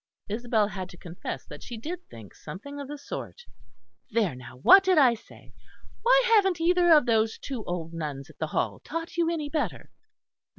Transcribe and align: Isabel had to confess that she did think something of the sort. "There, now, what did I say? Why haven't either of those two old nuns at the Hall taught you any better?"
Isabel 0.27 0.67
had 0.69 0.89
to 0.89 0.97
confess 0.97 1.45
that 1.45 1.61
she 1.61 1.77
did 1.77 2.03
think 2.09 2.33
something 2.33 2.79
of 2.79 2.87
the 2.87 2.97
sort. 2.97 3.43
"There, 4.09 4.33
now, 4.33 4.57
what 4.63 4.83
did 4.83 4.97
I 4.97 5.13
say? 5.13 5.53
Why 6.01 6.23
haven't 6.25 6.59
either 6.59 6.91
of 6.91 7.05
those 7.05 7.37
two 7.37 7.63
old 7.65 7.93
nuns 7.93 8.27
at 8.27 8.39
the 8.39 8.47
Hall 8.47 8.79
taught 8.79 9.15
you 9.15 9.29
any 9.29 9.47
better?" 9.47 9.91